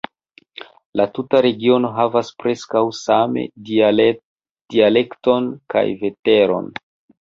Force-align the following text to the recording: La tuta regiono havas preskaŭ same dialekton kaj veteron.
La 1.01 1.05
tuta 1.17 1.41
regiono 1.47 1.91
havas 1.99 2.33
preskaŭ 2.41 2.83
same 3.03 3.45
dialekton 3.69 5.57
kaj 5.77 5.89
veteron. 6.05 6.79